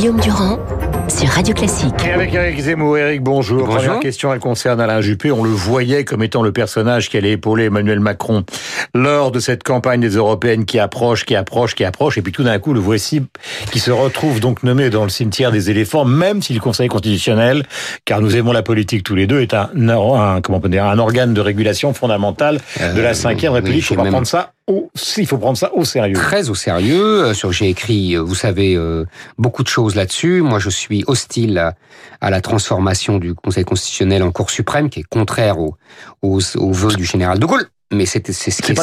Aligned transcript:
Guillaume 0.00 0.18
Durand 0.20 0.58
sur 1.08 1.28
Radio 1.28 1.52
Classique. 1.52 1.92
Et 2.08 2.12
avec 2.12 2.32
Eric 2.32 2.58
Zemmour, 2.58 2.96
Eric, 2.96 3.20
bonjour. 3.22 3.66
Bonjour. 3.66 3.76
Première 3.76 4.00
question, 4.00 4.32
elle 4.32 4.38
concerne 4.38 4.80
Alain 4.80 5.02
Juppé. 5.02 5.30
On 5.30 5.42
le 5.44 5.50
voyait 5.50 6.06
comme 6.06 6.22
étant 6.22 6.40
le 6.40 6.52
personnage 6.52 7.10
qui 7.10 7.18
allait 7.18 7.32
épauler 7.32 7.64
Emmanuel 7.64 8.00
Macron 8.00 8.44
lors 8.94 9.30
de 9.30 9.40
cette 9.40 9.62
campagne 9.62 10.00
des 10.00 10.16
Européennes 10.16 10.64
qui 10.64 10.78
approche, 10.78 11.26
qui 11.26 11.36
approche, 11.36 11.74
qui 11.74 11.84
approche. 11.84 12.16
Et 12.16 12.22
puis 12.22 12.32
tout 12.32 12.44
d'un 12.44 12.58
coup, 12.58 12.72
le 12.72 12.80
voici 12.80 13.20
qui 13.72 13.78
se 13.78 13.90
retrouve 13.90 14.40
donc 14.40 14.62
nommé 14.62 14.88
dans 14.88 15.02
le 15.02 15.10
cimetière 15.10 15.52
des 15.52 15.68
éléphants, 15.70 16.06
même 16.06 16.40
si 16.40 16.54
le 16.54 16.60
Conseil 16.60 16.88
constitutionnel, 16.88 17.64
car 18.06 18.22
nous 18.22 18.34
aimons 18.36 18.52
la 18.52 18.62
politique 18.62 19.02
tous 19.02 19.16
les 19.16 19.26
deux, 19.26 19.42
est 19.42 19.52
un, 19.52 19.68
un 19.76 20.40
comment 20.40 20.56
on 20.56 20.60
peut 20.62 20.70
dire, 20.70 20.86
un 20.86 20.98
organe 20.98 21.34
de 21.34 21.42
régulation 21.42 21.92
fondamental 21.92 22.58
de 22.78 23.00
la 23.02 23.10
Euh, 23.10 23.14
Cinquième 23.14 23.52
oui, 23.52 23.58
République. 23.58 23.78
Il 23.80 23.82
j'ai 23.82 23.88
faut 23.88 23.96
pas 23.96 24.04
même- 24.04 24.12
prendre 24.12 24.26
ça 24.26 24.52
il 25.16 25.26
faut 25.26 25.38
prendre 25.38 25.56
ça 25.56 25.72
au 25.74 25.84
sérieux. 25.84 26.14
très 26.14 26.48
au 26.50 26.54
sérieux. 26.54 27.24
euh, 27.24 27.50
j'ai 27.50 27.68
écrit, 27.68 28.16
euh, 28.16 28.20
vous 28.20 28.34
savez, 28.34 28.74
euh, 28.76 29.04
beaucoup 29.38 29.62
de 29.62 29.68
choses 29.68 29.94
là-dessus. 29.94 30.42
Moi, 30.42 30.58
je 30.58 30.70
suis 30.70 31.04
hostile 31.06 31.58
à, 31.58 31.74
à 32.20 32.30
la 32.30 32.40
transformation 32.40 33.18
du 33.18 33.34
Conseil 33.34 33.64
constitutionnel 33.64 34.22
en 34.22 34.32
Cour 34.32 34.50
suprême, 34.50 34.90
qui 34.90 35.00
est 35.00 35.08
contraire 35.08 35.58
aux 35.58 35.76
aux 36.22 36.40
aux 36.56 36.72
vœux 36.72 36.94
du 36.94 37.04
général 37.04 37.38
de 37.38 37.46
Gaulle. 37.46 37.66
Mais 37.92 38.06
c'est 38.06 38.30
c'est 38.30 38.50
ce 38.52 38.62
qui 38.62 38.74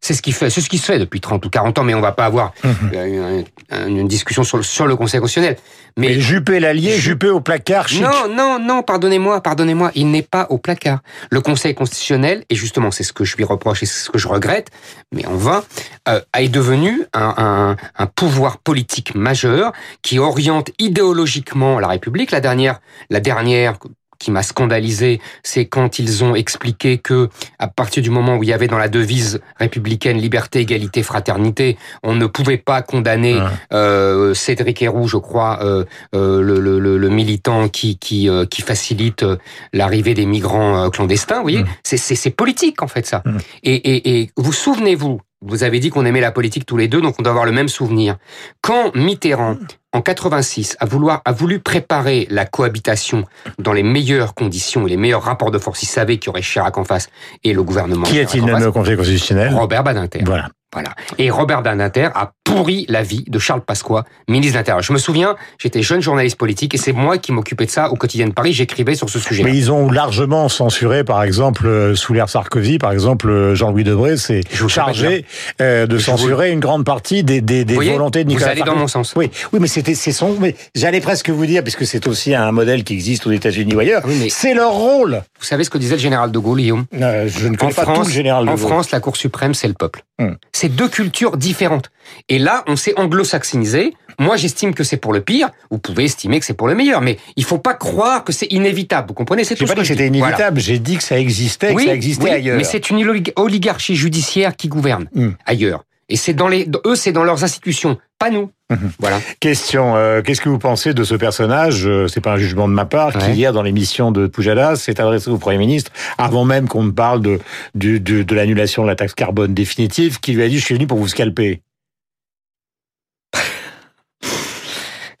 C'est 0.00 0.14
ce 0.14 0.20
qui 0.22 0.32
fait 0.32 0.50
c'est 0.50 0.60
ce 0.60 0.68
qui 0.68 0.78
se 0.78 0.84
fait 0.86 0.98
depuis 0.98 1.20
30 1.20 1.44
ou 1.46 1.48
40 1.50 1.78
ans. 1.78 1.84
Mais 1.84 1.94
on 1.94 2.00
va 2.00 2.10
pas 2.12 2.24
avoir 2.24 2.52
Mhm. 2.64 2.90
euh, 2.94 3.42
une, 3.86 3.96
une 3.98 4.08
discussion 4.08 4.42
sur 4.42 4.56
le, 4.56 4.62
sur 4.64 4.86
le 4.86 4.96
Conseil 4.96 5.20
constitutionnel. 5.20 5.56
Mais 5.96 6.08
Mais 6.08 6.20
Juppé 6.20 6.58
l'allié, 6.60 6.94
Ju- 6.94 7.00
Juppé 7.10 7.28
au 7.28 7.40
placard, 7.40 7.88
chic. 7.88 8.02
Non, 8.02 8.28
non, 8.28 8.58
non, 8.58 8.82
pardonnez-moi, 8.82 9.40
pardonnez-moi, 9.42 9.90
il 9.94 10.10
n'est 10.10 10.22
pas 10.22 10.46
au 10.50 10.58
placard. 10.58 11.00
Le 11.30 11.40
Conseil 11.40 11.74
constitutionnel, 11.74 12.44
et 12.50 12.54
justement 12.56 12.90
c'est 12.90 13.04
ce 13.04 13.12
que 13.12 13.24
je 13.24 13.36
lui 13.36 13.44
reproche 13.44 13.82
et 13.82 13.86
c'est 13.86 14.04
ce 14.06 14.10
que 14.10 14.18
je 14.18 14.26
regrette, 14.28 14.68
mais 15.12 15.24
en 15.26 15.36
vain, 15.36 15.62
euh, 16.08 16.20
est 16.36 16.48
devenu 16.48 17.02
un, 17.14 17.34
un, 17.36 17.76
un 17.96 18.06
pouvoir 18.06 18.58
politique 18.58 19.14
majeur 19.14 19.72
qui 20.02 20.18
oriente 20.18 20.70
idéologiquement 20.78 21.78
la 21.78 21.88
République. 21.88 22.30
La 22.32 22.40
dernière, 22.40 22.80
la 23.10 23.20
dernière 23.20 23.74
qui 24.18 24.30
m'a 24.30 24.42
scandalisé, 24.42 25.20
c'est 25.42 25.66
quand 25.66 25.98
ils 25.98 26.24
ont 26.24 26.34
expliqué 26.34 26.98
que, 26.98 27.28
à 27.58 27.68
partir 27.68 28.02
du 28.02 28.10
moment 28.10 28.36
où 28.36 28.42
il 28.42 28.48
y 28.48 28.52
avait 28.52 28.66
dans 28.66 28.78
la 28.78 28.88
devise 28.88 29.40
républicaine 29.56 30.18
liberté, 30.18 30.60
égalité, 30.60 31.02
fraternité, 31.02 31.78
on 32.02 32.14
ne 32.14 32.26
pouvait 32.26 32.58
pas 32.58 32.82
condamner 32.82 33.36
Ouais. 33.36 33.42
euh, 33.72 34.34
Cédric 34.34 34.82
Héroux, 34.82 35.06
je 35.08 35.16
crois, 35.18 35.60
euh, 35.62 35.84
euh, 36.14 36.40
le, 36.42 36.60
le, 36.60 36.78
le, 36.78 36.98
le 36.98 37.08
militant 37.08 37.68
qui 37.68 37.98
qui, 37.98 38.28
qui 38.50 38.62
facilite 38.62 39.24
l'arrivée 39.72 40.14
des 40.14 40.26
migrants 40.26 40.88
clandestins. 40.90 41.36
Vous 41.36 41.42
voyez, 41.42 41.62
Mm. 41.62 41.66
c'est 41.84 42.30
politique 42.30 42.82
en 42.82 42.88
fait 42.88 43.06
ça. 43.06 43.22
Mm. 43.24 43.36
Et, 43.64 43.74
et, 43.74 44.20
et 44.22 44.30
vous 44.36 44.52
souvenez-vous, 44.52 45.20
vous 45.42 45.62
avez 45.62 45.78
dit 45.80 45.90
qu'on 45.90 46.04
aimait 46.04 46.20
la 46.20 46.32
politique 46.32 46.66
tous 46.66 46.76
les 46.76 46.88
deux, 46.88 47.00
donc 47.00 47.14
on 47.18 47.22
doit 47.22 47.30
avoir 47.30 47.46
le 47.46 47.52
même 47.52 47.68
souvenir. 47.68 48.16
Quand 48.60 48.94
Mitterrand 48.96 49.56
en 49.92 50.02
86 50.02 50.76
a 50.80 50.86
vouloir 50.86 51.22
a 51.24 51.32
voulu 51.32 51.60
préparer 51.60 52.26
la 52.30 52.44
cohabitation 52.44 53.24
dans 53.58 53.72
les 53.72 53.82
meilleures 53.82 54.34
conditions 54.34 54.86
et 54.86 54.90
les 54.90 54.96
meilleurs 54.96 55.22
rapports 55.22 55.50
de 55.50 55.58
force, 55.58 55.82
il 55.82 55.86
savait 55.86 56.18
qu'il 56.18 56.26
y 56.26 56.30
aurait 56.30 56.42
Chirac 56.42 56.76
en 56.76 56.84
face 56.84 57.08
et 57.44 57.52
le 57.52 57.62
gouvernement. 57.62 58.04
Qui 58.04 58.18
est-il 58.18 58.44
nommé 58.44 58.66
au 58.66 58.72
Conseil 58.72 58.96
constitutionnel? 58.96 59.54
Robert 59.54 59.84
Badinter. 59.84 60.22
Voilà. 60.24 60.48
Voilà. 60.72 60.90
Et 61.16 61.30
Robert 61.30 61.62
Badinter 61.62 62.10
a 62.14 62.32
pourri 62.44 62.84
la 62.88 63.02
vie 63.02 63.24
de 63.26 63.38
Charles 63.38 63.62
Pasqua, 63.62 64.04
ministre 64.28 64.52
de 64.54 64.58
l'Intérieur. 64.58 64.82
Je 64.82 64.92
me 64.92 64.98
souviens, 64.98 65.34
j'étais 65.58 65.82
jeune 65.82 66.00
journaliste 66.02 66.36
politique 66.36 66.74
et 66.74 66.78
c'est 66.78 66.92
moi 66.92 67.16
qui 67.18 67.32
m'occupais 67.32 67.64
de 67.66 67.70
ça 67.70 67.90
au 67.90 67.94
quotidien 67.96 68.26
de 68.26 68.32
Paris. 68.32 68.52
J'écrivais 68.52 68.94
sur 68.94 69.08
ce 69.08 69.18
sujet. 69.18 69.42
Mais 69.44 69.56
ils 69.56 69.72
ont 69.72 69.90
largement 69.90 70.48
censuré, 70.50 71.04
par 71.04 71.22
exemple, 71.22 71.66
euh, 71.66 71.94
sous 71.94 72.12
l'ère 72.12 72.28
Sarkozy, 72.28 72.78
par 72.78 72.92
exemple, 72.92 73.28
euh, 73.30 73.54
Jean-Louis 73.54 73.84
Debré 73.84 74.16
s'est 74.18 74.42
vous 74.52 74.68
chargé 74.68 75.24
euh, 75.62 75.86
de 75.86 75.96
vous- 75.96 76.02
censurer 76.02 76.50
une 76.52 76.60
grande 76.60 76.84
partie 76.84 77.22
des, 77.24 77.40
des, 77.40 77.64
des 77.64 77.72
Vous 77.72 77.78
voyez, 77.78 77.92
volontés 77.92 78.24
de 78.24 78.28
vous 78.28 78.34
Nicolas 78.36 78.52
allez 78.52 78.62
dans 78.62 78.76
mon 78.76 78.88
sens. 78.88 79.14
Oui, 79.16 79.30
oui, 79.52 79.60
mais 79.60 79.68
c'était 79.68 79.94
c'est 79.94 80.12
son. 80.12 80.36
Mais 80.38 80.54
j'allais 80.74 81.00
presque 81.00 81.30
vous 81.30 81.46
dire, 81.46 81.62
puisque 81.62 81.86
c'est 81.86 82.06
aussi 82.06 82.34
un 82.34 82.52
modèle 82.52 82.84
qui 82.84 82.92
existe 82.92 83.26
aux 83.26 83.32
États-Unis 83.32 83.74
ou 83.74 83.78
ailleurs. 83.80 84.02
Ah 84.04 84.08
oui, 84.08 84.28
C'est 84.30 84.52
leur 84.54 84.72
rôle. 84.72 85.22
Vous 85.38 85.44
savez 85.46 85.64
ce 85.64 85.70
que 85.70 85.78
disait 85.78 85.94
le 85.96 86.00
général 86.02 86.30
de 86.30 86.38
Gaulle, 86.38 86.58
Guillaume? 86.58 86.84
Euh, 86.94 87.26
je 87.28 87.46
ne 87.48 87.54
En 87.54 87.56
connais 87.56 87.72
pas 87.72 87.84
tout 87.86 87.92
France, 87.92 88.06
le 88.08 88.12
général 88.12 88.44
de 88.44 88.50
en 88.50 88.54
Gaulle. 88.54 88.66
France, 88.66 88.90
la 88.90 89.00
Cour 89.00 89.16
suprême, 89.16 89.54
c'est 89.54 89.68
le 89.68 89.74
peuple. 89.74 90.02
Hmm. 90.18 90.32
C'est 90.52 90.68
deux 90.68 90.88
cultures 90.88 91.36
différentes. 91.36 91.90
Et 92.28 92.38
là, 92.38 92.64
on 92.66 92.74
s'est 92.76 92.98
anglo-saxonisé. 92.98 93.94
Moi, 94.18 94.36
j'estime 94.36 94.74
que 94.74 94.82
c'est 94.82 94.96
pour 94.96 95.12
le 95.12 95.20
pire. 95.20 95.50
Vous 95.70 95.78
pouvez 95.78 96.04
estimer 96.04 96.40
que 96.40 96.46
c'est 96.46 96.54
pour 96.54 96.66
le 96.66 96.74
meilleur. 96.74 97.00
Mais 97.02 97.18
il 97.36 97.44
faut 97.44 97.58
pas 97.58 97.74
croire 97.74 98.24
que 98.24 98.32
c'est 98.32 98.46
inévitable. 98.52 99.06
Vous 99.08 99.14
comprenez 99.14 99.44
C'est 99.44 99.54
tout 99.54 99.64
pas 99.64 99.70
ce 99.70 99.74
dit 99.76 99.80
que 99.82 99.86
c'était. 99.86 100.08
Voilà. 100.08 100.26
inévitable. 100.26 100.60
J'ai 100.60 100.80
dit 100.80 100.96
que 100.96 101.04
ça 101.04 101.18
existait, 101.20 101.72
que 101.74 101.84
ça 101.84 101.94
existait 101.94 102.24
oui, 102.24 102.30
ailleurs. 102.30 102.56
Mais 102.56 102.64
c'est 102.64 102.90
une 102.90 102.98
olig- 103.06 103.32
oligarchie 103.36 103.94
judiciaire 103.94 104.56
qui 104.56 104.66
gouverne 104.68 105.08
Hmm. 105.14 105.30
ailleurs. 105.46 105.84
Et 106.10 106.16
c'est 106.16 106.32
dans 106.32 106.48
les, 106.48 106.66
eux, 106.86 106.94
c'est 106.96 107.12
dans 107.12 107.22
leurs 107.24 107.44
institutions, 107.44 107.98
pas 108.18 108.30
nous. 108.30 108.50
Mhm. 108.70 108.92
Voilà. 108.98 109.20
Question, 109.40 109.94
euh, 109.96 110.22
qu'est-ce 110.22 110.40
que 110.40 110.48
vous 110.48 110.58
pensez 110.58 110.94
de 110.94 111.04
ce 111.04 111.14
personnage? 111.14 111.86
Euh, 111.86 112.06
C'est 112.08 112.22
pas 112.22 112.32
un 112.32 112.36
jugement 112.38 112.66
de 112.66 112.72
ma 112.72 112.86
part 112.86 113.12
qui 113.18 113.30
hier 113.32 113.52
dans 113.52 113.62
l'émission 113.62 114.10
de 114.10 114.26
Pujadas 114.26 114.76
s'est 114.76 115.00
adressé 115.00 115.28
au 115.30 115.36
Premier 115.38 115.58
ministre 115.58 115.90
avant 116.16 116.44
même 116.46 116.66
qu'on 116.66 116.82
ne 116.84 116.90
parle 116.92 117.20
de 117.20 117.38
du- 117.74 118.00
de 118.00 118.34
l'annulation 118.34 118.82
de 118.84 118.88
la 118.88 118.96
taxe 118.96 119.12
carbone 119.14 119.52
définitive, 119.52 120.18
qui 120.20 120.32
lui 120.32 120.42
a 120.42 120.48
dit 120.48 120.58
je 120.58 120.64
suis 120.64 120.74
venu 120.74 120.86
pour 120.86 120.98
vous 120.98 121.08
scalper. 121.08 121.60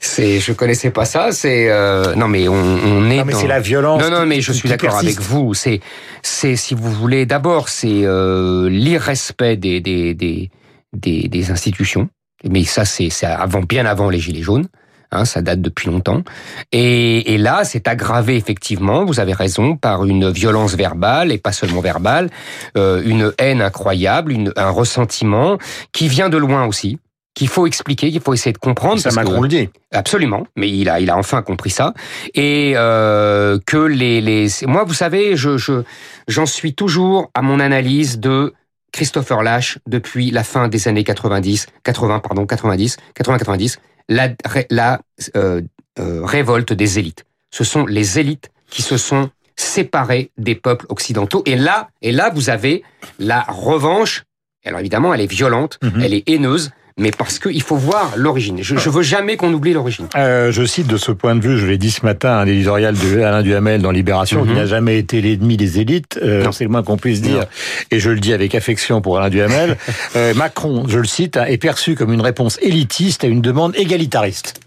C'est, 0.00 0.40
je 0.40 0.52
connaissais 0.52 0.90
pas 0.90 1.04
ça. 1.04 1.32
C'est, 1.32 1.70
euh, 1.70 2.14
non, 2.14 2.28
mais 2.28 2.48
on, 2.48 2.54
on 2.54 3.10
est 3.10 3.16
Non 3.18 3.24
mais 3.24 3.32
dans- 3.32 3.38
c'est 3.40 3.46
la 3.46 3.60
violence. 3.60 4.02
Non, 4.02 4.10
non, 4.10 4.26
mais 4.26 4.40
je 4.40 4.52
suis 4.52 4.68
d'accord 4.68 4.96
avec 4.96 5.20
vous. 5.20 5.54
C'est, 5.54 5.80
c'est, 6.22 6.56
si 6.56 6.74
vous 6.74 6.90
voulez, 6.92 7.26
d'abord, 7.26 7.68
c'est 7.68 8.04
euh, 8.04 8.68
l'irrespect 8.68 9.56
des, 9.56 9.80
des, 9.80 10.14
des, 10.14 10.50
des, 10.98 11.28
des 11.28 11.50
institutions. 11.50 12.08
Mais 12.48 12.64
ça, 12.64 12.84
c'est, 12.84 13.08
avant, 13.24 13.60
bien 13.62 13.86
avant 13.86 14.10
les 14.10 14.20
Gilets 14.20 14.42
jaunes. 14.42 14.68
Hein, 15.10 15.24
ça 15.24 15.40
date 15.40 15.62
depuis 15.62 15.88
longtemps. 15.88 16.22
Et, 16.70 17.32
et 17.32 17.38
là, 17.38 17.64
c'est 17.64 17.88
aggravé 17.88 18.36
effectivement. 18.36 19.06
Vous 19.06 19.20
avez 19.20 19.32
raison 19.32 19.74
par 19.74 20.04
une 20.04 20.30
violence 20.30 20.74
verbale 20.74 21.32
et 21.32 21.38
pas 21.38 21.52
seulement 21.52 21.80
verbale, 21.80 22.28
euh, 22.76 23.02
une 23.06 23.32
haine 23.38 23.62
incroyable, 23.62 24.32
une, 24.32 24.52
un 24.56 24.68
ressentiment 24.68 25.56
qui 25.92 26.08
vient 26.08 26.28
de 26.28 26.36
loin 26.36 26.66
aussi. 26.66 26.98
Qu'il 27.34 27.48
faut 27.48 27.66
expliquer, 27.66 28.10
qu'il 28.10 28.20
faut 28.20 28.34
essayer 28.34 28.52
de 28.52 28.58
comprendre. 28.58 29.00
Ça 29.00 29.08
que- 29.08 29.14
Macron 29.14 29.40
le 29.40 29.48
dit. 29.48 29.70
Absolument, 29.94 30.46
mais 30.56 30.68
il 30.68 30.90
a, 30.90 31.00
il 31.00 31.08
a 31.08 31.16
enfin 31.16 31.40
compris 31.40 31.70
ça 31.70 31.94
et 32.34 32.74
euh, 32.76 33.58
que 33.64 33.78
les, 33.78 34.20
les, 34.20 34.48
moi, 34.66 34.84
vous 34.84 34.92
savez, 34.92 35.36
je, 35.36 35.56
je, 35.56 35.84
j'en 36.26 36.44
suis 36.44 36.74
toujours 36.74 37.30
à 37.32 37.40
mon 37.40 37.60
analyse 37.60 38.18
de 38.18 38.52
Christopher 38.92 39.42
Lash 39.42 39.78
depuis 39.86 40.30
la 40.30 40.44
fin 40.44 40.68
des 40.68 40.88
années 40.88 41.04
90, 41.04 41.66
80 41.84 42.20
pardon, 42.20 42.46
90, 42.46 42.96
80-90, 43.16 43.76
la, 44.08 44.28
ré- 44.44 44.66
la 44.70 45.00
euh, 45.36 45.62
euh, 45.98 46.24
révolte 46.24 46.72
des 46.72 46.98
élites. 46.98 47.24
Ce 47.50 47.64
sont 47.64 47.86
les 47.86 48.18
élites 48.18 48.50
qui 48.70 48.82
se 48.82 48.96
sont 48.96 49.30
séparées 49.56 50.30
des 50.38 50.54
peuples 50.54 50.86
occidentaux 50.88 51.42
et 51.46 51.56
là, 51.56 51.88
et 52.02 52.12
là, 52.12 52.30
vous 52.34 52.48
avez 52.50 52.82
la 53.18 53.42
revanche. 53.48 54.24
Alors 54.64 54.80
évidemment, 54.80 55.12
elle 55.14 55.20
est 55.20 55.26
violente, 55.30 55.78
Mhm. 55.82 56.00
elle 56.02 56.14
est 56.14 56.28
haineuse, 56.28 56.70
mais 56.98 57.10
parce 57.12 57.38
qu'il 57.38 57.62
faut 57.62 57.76
voir 57.76 58.12
l'origine. 58.16 58.58
Je, 58.60 58.76
je 58.76 58.90
veux 58.90 59.02
jamais 59.02 59.36
qu'on 59.36 59.52
oublie 59.52 59.72
l'origine. 59.72 60.08
Euh, 60.16 60.52
je 60.52 60.64
cite 60.64 60.86
de 60.88 60.96
ce 60.96 61.12
point 61.12 61.34
de 61.36 61.40
vue, 61.40 61.56
je 61.58 61.66
l'ai 61.66 61.78
dit 61.78 61.90
ce 61.90 62.04
matin, 62.04 62.32
un 62.38 62.46
éditorial 62.46 62.94
de 62.96 63.20
Alain 63.20 63.42
Duhamel 63.42 63.80
dans 63.80 63.90
Libération, 63.92 64.42
qui 64.44 64.50
Mhm. 64.50 64.56
n'a 64.56 64.66
jamais 64.66 64.98
été 64.98 65.20
l'ennemi 65.20 65.56
des 65.56 65.78
élites, 65.80 66.18
euh, 66.22 66.50
c'est 66.52 66.64
le 66.64 66.70
moins 66.70 66.82
qu'on 66.82 66.96
puisse 66.96 67.22
dire, 67.22 67.38
Non. 67.40 67.46
et 67.92 68.00
je 68.00 68.10
le 68.10 68.20
dis 68.20 68.32
avec 68.32 68.54
affection 68.54 69.00
pour 69.00 69.16
Alain 69.18 69.30
Duhamel. 69.30 69.76
euh, 70.16 70.34
Macron, 70.34 70.84
je 70.88 70.98
le 70.98 71.04
cite, 71.06 71.36
hein, 71.36 71.44
est 71.46 71.56
perçu 71.58 71.94
comme 71.94 72.12
une 72.12 72.20
réponse 72.20 72.58
élitiste 72.60 73.24
à 73.24 73.28
une 73.28 73.40
demande 73.40 73.74
égalitariste. 73.76 74.60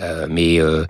Euh, 0.00 0.26
mais 0.30 0.58
euh, 0.60 0.84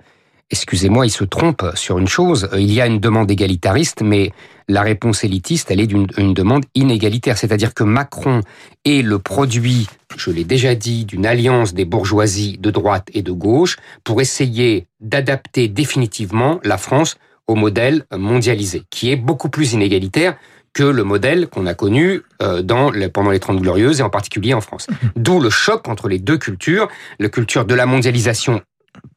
excusez-moi, 0.51 1.05
il 1.05 1.09
se 1.09 1.23
trompe 1.23 1.65
sur 1.75 1.97
une 1.97 2.07
chose. 2.07 2.49
Euh, 2.53 2.59
Il 2.59 2.71
y 2.71 2.81
a 2.81 2.85
une 2.85 2.99
demande 2.99 3.31
égalitariste, 3.31 4.01
mais 4.03 4.31
la 4.67 4.81
réponse 4.81 5.23
élitiste, 5.23 5.71
elle 5.71 5.79
est 5.79 5.87
d'une 5.87 6.07
une 6.17 6.33
demande 6.33 6.65
inégalitaire. 6.75 7.37
C'est-à-dire 7.37 7.73
que 7.73 7.83
Macron 7.83 8.41
est 8.85 9.01
le 9.01 9.17
produit, 9.19 9.87
je 10.15 10.31
l'ai 10.31 10.43
déjà 10.43 10.75
dit, 10.75 11.05
d'une 11.05 11.25
alliance 11.25 11.73
des 11.73 11.85
bourgeoisies 11.85 12.57
de 12.59 12.71
droite 12.71 13.09
et 13.13 13.21
de 13.21 13.31
gauche 13.31 13.77
pour 14.03 14.21
essayer 14.21 14.87
d'adapter 14.99 15.67
définitivement 15.67 16.59
la 16.63 16.77
France 16.77 17.17
au 17.47 17.55
modèle 17.55 18.05
mondialisé, 18.15 18.83
qui 18.89 19.11
est 19.11 19.15
beaucoup 19.15 19.49
plus 19.49 19.73
inégalitaire 19.73 20.37
que 20.73 20.83
le 20.83 21.03
modèle 21.03 21.47
qu'on 21.47 21.65
a 21.65 21.73
connu 21.73 22.21
euh, 22.41 22.61
dans 22.61 22.91
pendant 23.13 23.31
les 23.31 23.39
Trente 23.39 23.59
Glorieuses 23.59 23.99
et 23.99 24.03
en 24.03 24.09
particulier 24.09 24.53
en 24.53 24.61
France. 24.61 24.87
D'où 25.15 25.39
le 25.39 25.49
choc 25.49 25.87
entre 25.89 26.07
les 26.07 26.19
deux 26.19 26.37
cultures, 26.37 26.87
la 27.19 27.29
culture 27.29 27.65
de 27.65 27.75
la 27.75 27.85
mondialisation 27.85 28.61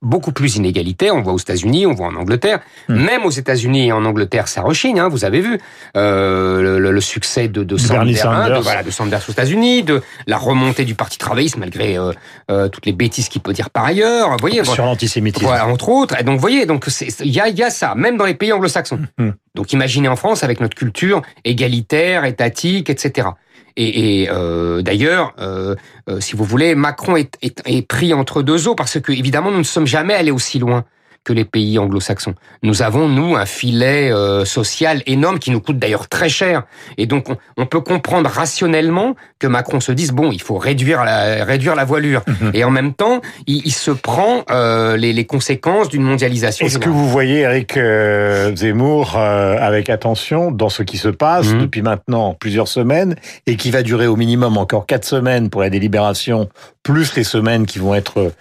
beaucoup 0.02 0.32
plus 0.32 0.56
inégalitaire. 0.56 1.14
On 1.14 1.22
voit 1.22 1.32
aux 1.32 1.38
États-Unis, 1.38 1.86
on 1.86 1.94
voit 1.94 2.08
en 2.08 2.16
Angleterre. 2.16 2.60
Hmm. 2.88 2.96
Même 3.04 3.24
aux 3.24 3.30
États-Unis 3.30 3.88
et 3.88 3.92
en 3.92 4.04
Angleterre, 4.04 4.48
ça 4.48 4.62
rechigne. 4.62 5.00
Hein, 5.00 5.08
vous 5.08 5.24
avez 5.24 5.40
vu 5.40 5.58
euh, 5.96 6.60
le, 6.62 6.78
le- 6.78 6.90
le 6.92 7.00
succès 7.00 7.48
de, 7.48 7.64
de 7.64 7.76
Sanders, 7.76 8.26
hein, 8.26 8.42
Sanders. 8.44 8.58
de, 8.58 8.62
voilà, 8.62 8.82
de 8.82 8.90
Sanders 8.90 9.22
aux 9.28 9.32
États-Unis, 9.32 9.82
de 9.82 10.02
la 10.26 10.36
remontée 10.36 10.84
du 10.84 10.94
Parti 10.94 11.18
travailliste 11.18 11.56
malgré 11.56 11.96
euh, 11.98 12.12
euh, 12.50 12.68
toutes 12.68 12.86
les 12.86 12.92
bêtises 12.92 13.28
qu'il 13.28 13.40
peut 13.42 13.52
dire 13.52 13.70
par 13.70 13.84
ailleurs. 13.84 14.30
Vous 14.30 14.36
voyez, 14.40 14.62
Sur 14.64 14.84
l'antisémitisme. 14.84 15.46
voilà, 15.46 15.66
entre 15.66 15.88
autres. 15.88 16.20
Et 16.20 16.24
donc, 16.24 16.34
vous 16.36 16.40
voyez, 16.40 16.66
donc 16.66 16.86
il 17.20 17.30
y 17.32 17.40
a, 17.40 17.48
y 17.48 17.62
a 17.62 17.70
ça, 17.70 17.94
même 17.94 18.16
dans 18.16 18.26
les 18.26 18.34
pays 18.34 18.52
anglo-saxons. 18.52 19.00
Hmm. 19.18 19.30
Donc 19.54 19.72
imaginez 19.72 20.08
en 20.08 20.16
France 20.16 20.42
avec 20.44 20.60
notre 20.60 20.74
culture 20.76 21.22
égalitaire, 21.44 22.24
étatique, 22.24 22.90
etc. 22.90 23.28
Et, 23.76 24.28
euh, 24.30 24.82
d'ailleurs, 24.82 25.34
euh, 25.40 25.74
euh, 26.08 26.20
si 26.20 26.36
vous 26.36 26.44
voulez, 26.44 26.74
Macron 26.74 27.16
est, 27.16 27.36
est, 27.42 27.60
est, 27.66 27.82
pris 27.82 28.14
entre 28.14 28.42
deux 28.42 28.68
eaux 28.68 28.76
parce 28.76 29.00
que 29.00 29.10
évidemment 29.10 29.50
nous 29.50 29.58
ne 29.58 29.62
sommes 29.64 29.86
jamais 29.86 30.14
allés 30.14 30.30
aussi 30.30 30.58
loin 30.60 30.84
que 31.24 31.32
les 31.32 31.46
pays 31.46 31.78
anglo-saxons. 31.78 32.34
Nous 32.62 32.82
avons, 32.82 33.08
nous, 33.08 33.34
un 33.34 33.46
filet 33.46 34.12
euh, 34.12 34.44
social 34.44 35.02
énorme 35.06 35.38
qui 35.38 35.50
nous 35.50 35.60
coûte 35.60 35.78
d'ailleurs 35.78 36.08
très 36.08 36.28
cher. 36.28 36.64
Et 36.98 37.06
donc, 37.06 37.30
on, 37.30 37.36
on, 37.56 37.66
peut 37.66 37.80
comprendre 37.80 38.28
rationnellement 38.28 39.16
que 39.38 39.46
Macron 39.46 39.80
se 39.80 39.90
dise, 39.90 40.12
bon, 40.12 40.30
il 40.30 40.42
faut 40.42 40.58
réduire 40.58 41.02
la, 41.02 41.44
réduire 41.44 41.74
la 41.74 41.86
voilure. 41.86 42.22
Mhm. 42.26 42.50
Et 42.52 42.62
en 42.62 42.70
même 42.70 42.92
temps, 42.92 43.22
il, 43.46 43.62
il 43.64 43.72
se 43.72 43.90
prend 43.90 44.44
euh, 44.50 44.98
les, 44.98 45.14
les, 45.14 45.24
conséquences 45.24 45.88
d'une 45.88 46.02
mondialisation. 46.02 46.66
Est-ce 46.66 46.78
que 46.78 46.90
vous 46.90 47.08
voyez 47.08 47.40
Eric 47.40 47.78
euh, 47.78 48.54
Zemmour 48.54 49.16
avec 49.16 49.88
attention 49.88 50.50
dans 50.50 50.68
ce 50.68 50.82
qui 50.82 50.98
se 50.98 51.08
passe 51.08 51.46
mmh. 51.46 51.58
depuis 51.60 51.82
maintenant 51.82 52.34
plusieurs 52.38 52.68
semaines 52.68 53.16
et 53.46 53.56
qui 53.56 53.70
va 53.70 53.82
durer 53.82 54.06
au 54.06 54.16
minimum 54.16 54.58
encore 54.58 54.84
quatre 54.84 55.06
semaines 55.06 55.48
pour 55.48 55.62
la 55.62 55.70
délibération, 55.70 56.48
plus 56.82 57.16
les 57.16 57.24
semaines 57.24 57.64
qui 57.64 57.78
vont 57.78 57.94
être 57.94 58.32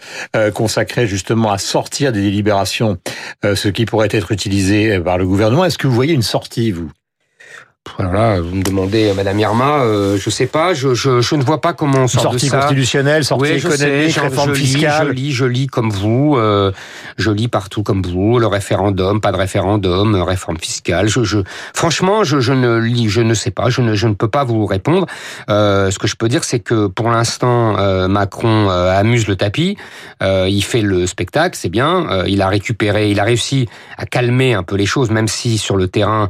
consacrées 0.54 1.08
justement 1.08 1.52
à 1.52 1.58
sortir 1.58 2.12
des 2.12 2.22
délibérations 2.22 2.73
euh, 2.82 3.56
ce 3.56 3.68
qui 3.70 3.86
pourrait 3.86 4.10
être 4.12 4.32
utilisé 4.32 5.00
par 5.00 5.18
le 5.18 5.26
gouvernement. 5.26 5.66
Est-ce 5.66 5.78
que 5.78 5.88
vous 5.88 5.94
voyez 5.94 6.14
une 6.14 6.22
sortie, 6.22 6.72
vous? 6.72 6.92
Alors 8.00 8.14
là, 8.14 8.40
vous 8.40 8.56
me 8.56 8.64
demandez, 8.64 9.14
Madame 9.14 9.40
Irma, 9.40 9.84
euh, 9.84 10.18
je 10.18 10.30
sais 10.30 10.48
pas, 10.48 10.74
je, 10.74 10.94
je, 10.94 11.22
je, 11.22 11.36
ne 11.36 11.44
vois 11.44 11.62
pas 11.62 11.74
comment 11.74 12.00
on 12.00 12.08
sort 12.08 12.24
sortie 12.24 12.46
de 12.48 12.52
ça. 12.52 12.60
constitutionnelle, 12.62 13.24
sortie 13.24 13.52
oui, 13.52 13.58
économique, 13.58 14.12
sais, 14.12 14.20
réforme 14.22 14.56
je 14.56 14.60
fiscale. 14.60 15.12
Lis, 15.12 15.32
je 15.32 15.46
lis, 15.46 15.54
je 15.54 15.64
lis 15.64 15.68
comme 15.68 15.92
vous, 15.92 16.36
euh, 16.38 16.72
je 17.18 17.30
lis 17.30 17.50
partout 17.50 17.84
comme 17.84 18.02
vous, 18.02 18.40
le 18.40 18.48
référendum, 18.48 19.22
pas 19.22 19.32
de 19.32 19.38
référendum, 19.38 20.16
réforme 20.16 20.58
fiscale. 20.58 21.08
Je, 21.08 21.24
je 21.24 21.40
franchement, 21.74 22.24
je, 22.24 22.40
je, 22.40 22.54
ne 22.54 22.78
lis, 22.78 23.10
je 23.10 23.22
ne 23.22 23.34
sais 23.34 23.52
pas, 23.52 23.70
je 23.70 23.82
ne, 23.82 23.94
je 23.96 24.08
ne 24.08 24.14
peux 24.14 24.30
pas 24.30 24.44
vous 24.44 24.66
répondre. 24.66 25.06
Euh, 25.50 25.92
ce 25.92 26.00
que 26.00 26.08
je 26.08 26.16
peux 26.16 26.30
dire, 26.30 26.46
c'est 26.46 26.62
que 26.62 26.88
pour 26.88 27.12
l'instant, 27.12 27.78
euh, 27.78 28.08
Macron 28.08 28.70
euh, 28.72 28.98
amuse 28.98 29.28
le 29.28 29.36
tapis, 29.36 29.78
euh, 30.24 30.48
il 30.50 30.64
fait 30.64 30.82
le 30.82 31.06
spectacle, 31.06 31.58
c'est 31.60 31.70
bien. 31.70 32.24
il 32.28 32.42
a 32.42 32.48
récupéré, 32.48 33.12
il 33.12 33.20
a 33.20 33.24
réussi 33.24 33.68
à 33.98 34.06
calmer 34.06 34.54
un 34.54 34.64
peu 34.64 34.78
les 34.78 34.86
choses, 34.86 35.12
même 35.12 35.28
si 35.28 35.58
sur 35.58 35.76
le 35.76 35.88
terrain, 35.88 36.30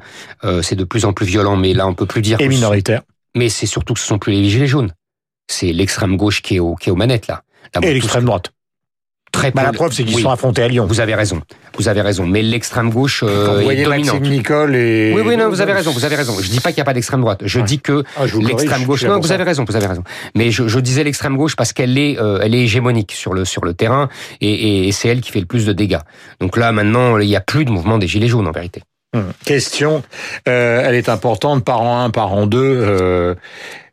c'est 0.61 0.75
de 0.75 0.83
plus 0.83 1.05
en 1.05 1.13
plus 1.13 1.25
violent 1.25 1.42
mais 1.57 1.73
là 1.73 1.87
on 1.87 1.93
peut 1.93 2.05
plus 2.05 2.21
dire. 2.21 2.39
Et 2.41 2.47
minoritaire. 2.47 3.01
Mais 3.35 3.49
c'est 3.49 3.65
surtout 3.65 3.93
que 3.93 3.99
ce 3.99 4.07
sont 4.07 4.19
plus 4.19 4.33
les 4.33 4.49
gilets 4.49 4.67
jaunes. 4.67 4.93
C'est 5.47 5.71
l'extrême 5.73 6.17
gauche 6.17 6.41
qui 6.41 6.55
est, 6.55 6.59
au, 6.59 6.75
qui 6.75 6.89
est 6.89 6.91
aux 6.91 6.95
manettes 6.95 7.27
là. 7.27 7.43
là 7.75 7.81
et 7.81 7.93
l'extrême 7.93 8.25
droite. 8.25 8.51
Très 9.31 9.49
bah, 9.49 9.63
la 9.63 9.73
preuve, 9.73 9.91
c'est 9.91 10.03
qu'ils 10.03 10.15
oui. 10.15 10.21
sont 10.21 10.29
affrontés 10.29 10.61
à 10.61 10.67
Lyon. 10.67 10.85
Vous 10.85 10.99
avez 10.99 11.15
raison. 11.15 11.41
Vous 11.79 11.87
avez 11.87 12.01
raison. 12.01 12.27
Mais 12.27 12.43
l'extrême 12.43 12.91
gauche 12.91 13.23
euh, 13.23 13.57
vous 13.57 13.63
voyez 13.63 13.81
est 13.81 13.83
dominante. 13.83 14.19
Maxime 14.19 14.31
Nicole 14.31 14.75
et... 14.75 15.11
Oui, 15.15 15.23
oui, 15.25 15.35
non, 15.35 15.49
vous 15.49 15.59
avez 15.59 15.73
raison. 15.73 15.89
Vous 15.91 16.05
avez 16.05 16.15
raison. 16.15 16.37
Je 16.39 16.51
dis 16.51 16.59
pas 16.59 16.69
qu'il 16.69 16.77
n'y 16.77 16.83
a 16.83 16.85
pas 16.85 16.93
d'extrême 16.93 17.21
droite. 17.21 17.41
Je 17.43 17.57
ouais. 17.57 17.65
dis 17.65 17.79
que 17.79 18.03
ah, 18.15 18.25
l'extrême 18.39 18.85
gauche. 18.85 19.03
Non, 19.05 19.19
vous 19.19 19.31
avez 19.31 19.43
raison. 19.43 19.65
Vous 19.67 19.75
avez 19.75 19.87
raison. 19.87 20.03
Mais 20.35 20.51
je, 20.51 20.67
je 20.67 20.79
disais 20.79 21.03
l'extrême 21.03 21.35
gauche 21.35 21.55
parce 21.55 21.73
qu'elle 21.73 21.97
est, 21.97 22.19
euh, 22.19 22.41
elle 22.43 22.53
est 22.53 22.61
hégémonique 22.61 23.11
sur 23.11 23.33
le 23.33 23.43
sur 23.43 23.65
le 23.65 23.73
terrain 23.73 24.07
et, 24.39 24.87
et 24.87 24.91
c'est 24.91 25.07
elle 25.07 25.21
qui 25.21 25.31
fait 25.31 25.39
le 25.39 25.47
plus 25.47 25.65
de 25.65 25.73
dégâts. 25.73 26.01
Donc 26.39 26.55
là, 26.55 26.71
maintenant, 26.71 27.17
il 27.17 27.27
n'y 27.27 27.35
a 27.35 27.41
plus 27.41 27.65
de 27.65 27.71
mouvement 27.71 27.97
des 27.97 28.07
gilets 28.07 28.27
jaunes 28.27 28.47
en 28.47 28.51
vérité. 28.51 28.83
Question, 29.45 30.03
euh, 30.47 30.83
elle 30.85 30.95
est 30.95 31.09
importante, 31.09 31.63
parent 31.63 32.03
1, 32.03 32.09
parent 32.09 32.47
2. 32.47 32.57
Euh, 32.59 33.35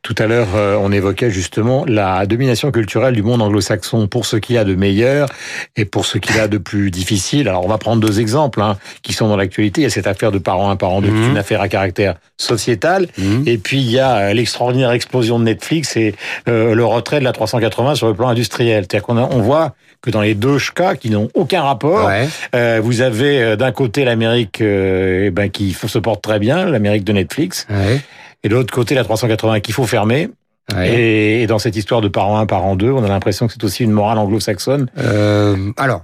tout 0.03 0.15
à 0.17 0.27
l'heure, 0.27 0.49
euh, 0.57 0.79
on 0.81 0.93
évoquait 0.93 1.31
justement 1.31 1.85
la 1.87 2.25
domination 2.25 2.71
culturelle 2.71 3.15
du 3.15 3.23
monde 3.23 3.43
anglo-saxon 3.43 4.09
pour 4.09 4.25
ce 4.25 4.39
qu'il 4.39 4.55
y 4.55 4.59
a 4.59 4.65
de 4.65 4.75
meilleur 4.75 5.29
et 5.77 5.85
pour 5.85 6.07
ce 6.07 6.17
qu'il 6.17 6.37
y 6.37 6.39
a 6.39 6.49
de 6.49 6.57
plus 6.57 6.91
difficile. 6.91 7.49
Alors, 7.49 7.67
on 7.67 7.69
va 7.69 7.77
prendre 7.77 8.01
deux 8.01 8.19
exemples 8.19 8.63
hein, 8.63 8.79
qui 9.03 9.13
sont 9.13 9.29
dans 9.29 9.37
l'actualité. 9.37 9.83
Il 9.83 9.85
y 9.85 9.87
a 9.87 9.91
cette 9.91 10.07
affaire 10.07 10.33
de 10.33 10.39
parent 10.39 10.71
1, 10.71 10.77
parent 10.77 11.03
2, 11.03 11.09
mmh. 11.09 11.15
qui 11.15 11.23
est 11.23 11.29
une 11.29 11.37
affaire 11.37 11.61
à 11.61 11.69
caractère 11.69 12.15
sociétal. 12.39 13.09
Mmh. 13.19 13.43
Et 13.45 13.59
puis, 13.59 13.81
il 13.81 13.91
y 13.91 13.99
a 13.99 14.33
l'extraordinaire 14.33 14.93
explosion 14.93 15.39
de 15.39 15.45
Netflix 15.45 15.95
et 15.99 16.15
euh, 16.49 16.75
le 16.75 16.85
retrait 16.87 17.19
de 17.19 17.25
la 17.25 17.33
380 17.33 17.97
sur 17.97 18.09
le 18.09 18.15
plan 18.15 18.29
industriel. 18.29 18.85
C'est-à-dire 18.85 19.07
qu'on 19.07 19.19
on 19.19 19.43
voit 19.43 19.75
que 20.03 20.11
dans 20.11 20.21
les 20.21 20.35
deux 20.35 20.59
cas 20.75 20.95
qui 20.95 21.11
n'ont 21.11 21.29
aucun 21.35 21.63
rapport, 21.63 22.07
ouais. 22.07 22.29
euh, 22.55 22.81
vous 22.83 23.01
avez 23.01 23.57
d'un 23.57 23.73
côté 23.73 24.05
l'Amérique 24.05 24.61
euh, 24.61 25.27
eh 25.27 25.31
ben, 25.31 25.51
qui 25.51 25.73
se 25.73 25.99
porte 25.99 26.23
très 26.23 26.39
bien, 26.39 26.67
l'Amérique 26.67 27.05
de 27.05 27.13
Netflix, 27.13 27.67
ouais. 27.71 28.01
et 28.43 28.49
de 28.49 28.55
l'autre 28.55 28.73
côté 28.73 28.95
la 28.95 29.05
380 29.05 29.61
qu'il 29.61 29.75
faut 29.75 29.87
fermer. 29.87 30.29
Ouais. 30.75 30.89
Et, 30.89 31.43
et, 31.43 31.47
dans 31.47 31.59
cette 31.59 31.75
histoire 31.75 32.01
de 32.01 32.09
parent 32.09 32.39
1, 32.39 32.47
parent 32.47 32.77
2, 32.77 32.91
on 32.91 33.03
a 33.03 33.09
l'impression 33.09 33.49
que 33.49 33.53
c'est 33.53 33.65
aussi 33.65 33.83
une 33.83 33.91
morale 33.91 34.19
anglo-saxonne. 34.19 34.89
Euh, 34.99 35.73
alors, 35.77 36.03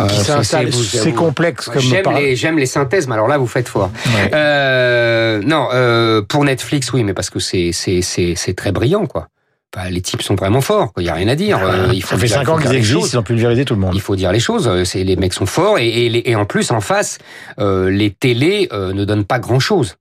euh, 0.00 0.08
c'est 0.42 1.12
complexe 1.12 1.66
comme 1.66 1.82
j'aime 1.82 2.10
les 2.16 2.36
j'aime 2.36 2.58
les 2.58 2.66
synthèses 2.66 3.06
mais 3.06 3.14
alors 3.14 3.28
là 3.28 3.36
vous 3.36 3.46
faites 3.46 3.68
fort 3.68 3.90
ouais. 4.06 4.30
euh, 4.34 5.42
non 5.44 5.68
euh, 5.72 6.22
pour 6.22 6.42
Netflix 6.42 6.90
oui 6.94 7.04
mais 7.04 7.12
parce 7.12 7.28
que 7.28 7.38
c'est 7.38 7.70
c'est 7.72 8.00
c'est 8.00 8.34
c'est 8.34 8.54
très 8.54 8.72
brillant 8.72 9.06
quoi 9.06 9.28
bah, 9.74 9.90
les 9.90 10.00
types 10.00 10.22
sont 10.22 10.36
vraiment 10.36 10.60
forts. 10.60 10.92
Il 10.98 11.04
y 11.04 11.08
a 11.08 11.14
rien 11.14 11.28
à 11.28 11.34
dire. 11.34 11.58
Euh, 11.62 11.88
il 11.92 12.02
faut 12.02 12.14
ça 12.14 12.18
fait 12.18 12.26
dire, 12.26 12.36
cinq 12.36 12.48
ans 12.48 12.58
qu'ils 12.58 12.74
existent, 12.74 13.08
ils 13.12 13.18
ont 13.18 13.22
pulvérisé 13.22 13.64
tout 13.64 13.74
le 13.74 13.80
monde. 13.80 13.94
Il 13.94 14.00
faut 14.00 14.14
dire 14.14 14.30
les 14.30 14.40
choses. 14.40 14.84
C'est 14.84 15.02
les 15.02 15.16
mecs 15.16 15.32
sont 15.32 15.46
forts 15.46 15.78
et, 15.78 15.88
et, 15.88 16.30
et 16.30 16.36
en 16.36 16.44
plus 16.44 16.70
en 16.70 16.80
face, 16.80 17.18
euh, 17.58 17.90
les 17.90 18.10
télés 18.10 18.68
euh, 18.72 18.92
ne 18.92 19.04
donnent 19.04 19.24
pas 19.24 19.38
grand 19.38 19.58
chose. 19.58 19.96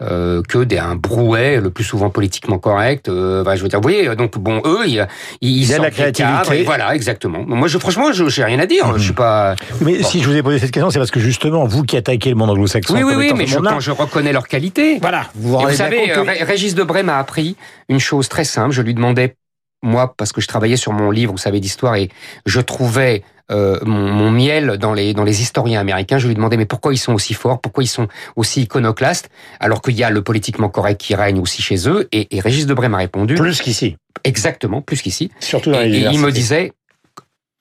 Euh, 0.00 0.42
que 0.48 0.62
des 0.62 0.78
un 0.78 0.94
brouet 0.94 1.60
le 1.60 1.70
plus 1.70 1.82
souvent 1.82 2.08
politiquement 2.08 2.58
correct. 2.58 3.08
Euh, 3.08 3.42
bah, 3.42 3.56
je 3.56 3.62
veux 3.62 3.68
dire 3.68 3.80
vous 3.80 3.88
voyez 3.88 4.14
donc 4.14 4.38
bon 4.38 4.62
eux 4.64 4.86
ils 4.86 5.06
ils, 5.40 5.70
il 5.70 5.76
la 5.76 5.90
créativité 5.90 6.60
et 6.60 6.62
voilà 6.62 6.94
exactement. 6.94 7.42
Moi 7.44 7.66
je 7.66 7.78
franchement 7.78 8.12
je 8.12 8.28
j'ai 8.28 8.44
rien 8.44 8.60
à 8.60 8.66
dire. 8.66 8.86
Mmh. 8.86 8.98
je 8.98 9.02
suis 9.02 9.12
pas 9.12 9.56
mais 9.80 9.98
bon. 9.98 10.04
si 10.04 10.22
je 10.22 10.28
vous 10.28 10.36
ai 10.36 10.42
posé 10.42 10.60
cette 10.60 10.70
question 10.70 10.90
c'est 10.90 11.00
parce 11.00 11.10
que 11.10 11.18
justement 11.18 11.64
vous 11.64 11.82
qui 11.82 11.96
attaquez 11.96 12.30
le 12.30 12.36
monde 12.36 12.50
anglo-saxon 12.50 12.94
oui 12.94 13.02
oui 13.02 13.14
oui 13.16 13.32
mais 13.36 13.46
je, 13.46 13.58
quand 13.58 13.80
je 13.80 13.90
reconnais 13.90 14.32
leur 14.32 14.46
qualité. 14.46 14.98
Voilà. 15.00 15.26
Vous, 15.34 15.58
vous 15.58 15.70
savez 15.70 16.08
que... 16.08 16.44
Régis 16.44 16.74
Debray 16.74 17.02
m'a 17.02 17.18
appris 17.18 17.56
une 17.88 18.00
chose 18.00 18.28
très 18.28 18.44
simple. 18.44 18.72
Je 18.72 18.82
lui 18.82 18.94
demandais 18.94 19.34
moi, 19.82 20.14
parce 20.16 20.32
que 20.32 20.40
je 20.40 20.48
travaillais 20.48 20.76
sur 20.76 20.92
mon 20.92 21.10
livre, 21.10 21.32
vous 21.32 21.38
savez, 21.38 21.60
d'histoire, 21.60 21.96
et 21.96 22.08
je 22.46 22.60
trouvais 22.60 23.22
euh, 23.50 23.78
mon, 23.84 24.10
mon, 24.10 24.30
miel 24.30 24.78
dans 24.78 24.94
les, 24.94 25.12
dans 25.12 25.24
les 25.24 25.42
historiens 25.42 25.80
américains, 25.80 26.18
je 26.18 26.28
lui 26.28 26.34
demandais, 26.34 26.56
mais 26.56 26.66
pourquoi 26.66 26.94
ils 26.94 26.98
sont 26.98 27.12
aussi 27.12 27.34
forts, 27.34 27.60
pourquoi 27.60 27.84
ils 27.84 27.88
sont 27.88 28.08
aussi 28.36 28.62
iconoclastes, 28.62 29.28
alors 29.60 29.82
qu'il 29.82 29.94
y 29.94 30.04
a 30.04 30.10
le 30.10 30.22
politiquement 30.22 30.68
correct 30.68 31.00
qui 31.00 31.14
règne 31.14 31.40
aussi 31.40 31.60
chez 31.62 31.88
eux, 31.88 32.08
et, 32.12 32.34
et 32.36 32.40
Régis 32.40 32.66
Debray 32.66 32.88
m'a 32.88 32.98
répondu. 32.98 33.34
Plus 33.34 33.60
qu'ici. 33.60 33.96
Exactement, 34.24 34.80
plus 34.80 35.02
qu'ici. 35.02 35.30
Surtout 35.40 35.72
dans 35.72 35.80
et, 35.80 35.88
les 35.88 35.98
et 35.98 36.08
il 36.12 36.20
me 36.20 36.30
disait, 36.30 36.72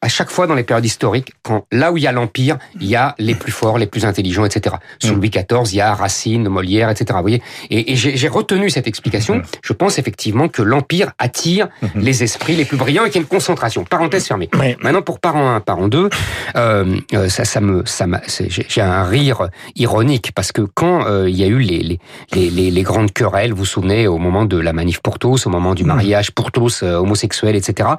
à 0.01 0.07
chaque 0.07 0.31
fois 0.31 0.47
dans 0.47 0.55
les 0.55 0.63
périodes 0.63 0.85
historiques, 0.85 1.33
quand 1.43 1.65
là 1.71 1.91
où 1.91 1.97
il 1.97 2.03
y 2.03 2.07
a 2.07 2.11
l'empire, 2.11 2.57
il 2.79 2.87
y 2.87 2.95
a 2.95 3.15
les 3.19 3.35
plus 3.35 3.51
forts, 3.51 3.77
les 3.77 3.85
plus 3.85 4.05
intelligents, 4.05 4.45
etc. 4.45 4.75
Sous 4.99 5.15
Louis 5.15 5.29
XIV, 5.29 5.71
il 5.71 5.75
y 5.75 5.81
a 5.81 5.93
Racine, 5.93 6.47
Molière, 6.49 6.89
etc. 6.89 7.05
Vous 7.15 7.21
voyez 7.21 7.41
et, 7.69 7.93
et 7.93 7.95
j'ai 7.95 8.27
retenu 8.27 8.69
cette 8.69 8.87
explication. 8.87 9.41
Je 9.61 9.73
pense 9.73 9.99
effectivement 9.99 10.47
que 10.47 10.61
l'empire 10.61 11.11
attire 11.19 11.69
les 11.95 12.23
esprits 12.23 12.55
les 12.55 12.65
plus 12.65 12.77
brillants 12.77 13.05
et 13.05 13.09
qu'il 13.09 13.15
y 13.15 13.19
a 13.19 13.21
une 13.21 13.27
concentration. 13.27 13.83
Parenthèse 13.83 14.25
fermée. 14.25 14.49
Oui. 14.59 14.75
Maintenant, 14.81 15.01
pour 15.01 15.19
parent 15.19 15.55
1, 15.55 15.59
parent 15.59 15.87
2, 15.87 16.09
euh, 16.55 16.99
ça, 17.29 17.45
ça 17.45 17.61
me, 17.61 17.85
ça 17.85 18.05
j'ai 18.27 18.81
un 18.81 19.03
rire 19.03 19.49
ironique 19.75 20.31
parce 20.33 20.51
que 20.51 20.61
quand 20.61 21.05
euh, 21.05 21.29
il 21.29 21.35
y 21.35 21.43
a 21.43 21.47
eu 21.47 21.59
les, 21.59 21.79
les, 21.79 21.99
les, 22.33 22.49
les, 22.49 22.71
les 22.71 22.83
grandes 22.83 23.11
querelles, 23.11 23.51
vous 23.51 23.61
vous 23.61 23.65
souvenez, 23.65 24.07
au 24.07 24.17
moment 24.17 24.45
de 24.45 24.57
la 24.57 24.73
manif 24.73 24.99
pour 25.01 25.19
tous, 25.19 25.45
au 25.45 25.49
moment 25.49 25.75
du 25.75 25.83
mariage 25.83 26.31
pour 26.31 26.51
tous, 26.51 26.81
euh, 26.81 26.95
homosexuels, 26.95 27.55
etc. 27.55 27.89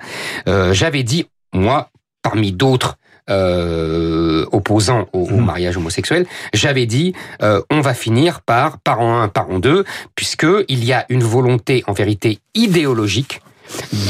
J'avais 0.73 1.05
dit 1.05 1.27
moi, 1.53 1.91
parmi 2.23 2.53
d'autres 2.53 2.97
euh, 3.31 4.47
opposants 4.53 5.07
au, 5.13 5.21
au, 5.21 5.37
mariage 5.37 5.77
homosexuel, 5.77 6.27
j'avais 6.53 6.87
dit 6.87 7.15
euh, 7.43 7.63
on 7.71 7.81
va 7.81 7.95
finir 7.95 8.41
par 8.41 8.79
parent 8.81 9.23
1, 9.23 9.29
parent 9.29 9.59
2, 9.59 9.85
puisque 10.15 10.47
il 10.69 10.85
y 10.85 10.93
a 10.93 11.07
une 11.09 11.23
volonté 11.23 11.85
en 11.87 11.93
vérité 11.93 12.41
idéologique 12.55 13.41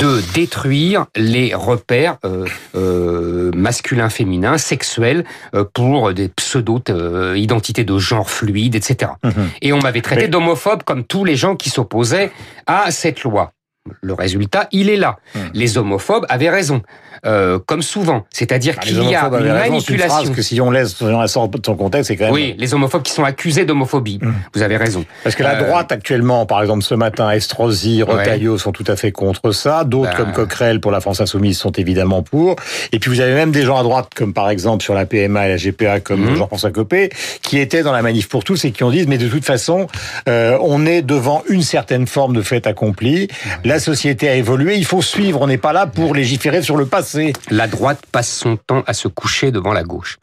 de 0.00 0.20
détruire 0.34 1.06
les 1.16 1.54
repères 1.54 2.18
euh, 2.24 2.46
euh, 2.74 3.50
masculins, 3.54 4.08
féminins, 4.08 4.58
sexuels 4.58 5.24
euh, 5.54 5.64
pour 5.64 6.12
des 6.12 6.28
pseudo-identités 6.28 7.84
de 7.84 7.98
genre 7.98 8.30
fluide, 8.30 8.74
etc. 8.74 9.12
Mmh. 9.22 9.30
Et 9.60 9.72
on 9.72 9.78
m'avait 9.78 10.00
traité 10.00 10.22
Mais... 10.22 10.28
d'homophobe 10.28 10.82
comme 10.82 11.04
tous 11.04 11.24
les 11.24 11.36
gens 11.36 11.56
qui 11.56 11.70
s'opposaient 11.70 12.32
à 12.66 12.90
cette 12.90 13.22
loi. 13.22 13.52
Le 14.00 14.14
résultat, 14.14 14.68
il 14.72 14.90
est 14.90 14.96
là. 14.96 15.18
Mmh. 15.34 15.38
Les 15.54 15.78
homophobes 15.78 16.26
avaient 16.28 16.50
raison. 16.50 16.82
Euh, 17.24 17.60
comme 17.64 17.82
souvent. 17.82 18.26
C'est-à-dire 18.30 18.74
ah, 18.78 18.80
qu'il 18.80 19.00
y 19.00 19.14
a 19.14 19.28
une 19.28 19.52
manipulation. 19.52 20.24
Une 20.24 20.34
que 20.34 20.42
si 20.42 20.60
on 20.60 20.72
laisse, 20.72 20.96
si 20.96 21.04
on 21.04 21.20
la 21.20 21.28
sort 21.28 21.48
de 21.48 21.60
son 21.64 21.76
contexte, 21.76 22.08
c'est 22.08 22.16
quand 22.16 22.24
même. 22.24 22.34
Oui, 22.34 22.56
les 22.58 22.74
homophobes 22.74 23.02
qui 23.02 23.12
sont 23.12 23.22
accusés 23.22 23.64
d'homophobie. 23.64 24.18
Mmh. 24.20 24.32
Vous 24.54 24.62
avez 24.62 24.76
raison. 24.76 25.04
Parce 25.22 25.36
que 25.36 25.44
la 25.44 25.54
euh... 25.54 25.68
droite 25.68 25.92
actuellement, 25.92 26.46
par 26.46 26.60
exemple 26.62 26.82
ce 26.82 26.96
matin, 26.96 27.30
Estrosi, 27.30 28.02
Retailleau 28.02 28.54
ouais. 28.54 28.58
sont 28.58 28.72
tout 28.72 28.84
à 28.88 28.96
fait 28.96 29.12
contre 29.12 29.52
ça. 29.52 29.84
D'autres 29.84 30.10
ben... 30.10 30.16
comme 30.16 30.32
Coquerel 30.32 30.80
pour 30.80 30.90
la 30.90 31.00
France 31.00 31.20
insoumise 31.20 31.58
sont 31.58 31.70
évidemment 31.70 32.24
pour. 32.24 32.56
Et 32.90 32.98
puis 32.98 33.08
vous 33.08 33.20
avez 33.20 33.34
même 33.34 33.52
des 33.52 33.62
gens 33.62 33.78
à 33.78 33.84
droite, 33.84 34.08
comme 34.16 34.32
par 34.32 34.50
exemple 34.50 34.82
sur 34.82 34.94
la 34.94 35.06
PMA 35.06 35.46
et 35.46 35.50
la 35.50 35.56
GPA, 35.58 36.00
comme 36.00 36.28
mmh. 36.28 36.36
Jean-François 36.36 36.72
Copé, 36.72 37.10
qui 37.42 37.58
étaient 37.58 37.84
dans 37.84 37.92
la 37.92 38.02
manif 38.02 38.28
pour 38.28 38.42
tous 38.42 38.64
et 38.64 38.72
qui 38.72 38.82
ont 38.82 38.90
dit 38.90 39.06
mais 39.06 39.18
de 39.18 39.28
toute 39.28 39.44
façon, 39.44 39.86
euh, 40.28 40.58
on 40.60 40.86
est 40.86 41.02
devant 41.02 41.44
une 41.48 41.62
certaine 41.62 42.08
forme 42.08 42.34
de 42.34 42.42
fait 42.42 42.66
accompli. 42.66 43.28
Mmh. 43.28 43.48
Société 43.82 44.28
a 44.28 44.34
évolué, 44.34 44.76
il 44.76 44.84
faut 44.84 45.02
suivre, 45.02 45.42
on 45.42 45.46
n'est 45.46 45.58
pas 45.58 45.72
là 45.72 45.86
pour 45.86 46.14
légiférer 46.14 46.62
sur 46.62 46.76
le 46.76 46.86
passé. 46.86 47.32
La 47.50 47.66
droite 47.66 48.00
passe 48.10 48.32
son 48.32 48.56
temps 48.56 48.82
à 48.86 48.94
se 48.94 49.08
coucher 49.08 49.50
devant 49.50 49.72
la 49.72 49.82
gauche. 49.82 50.18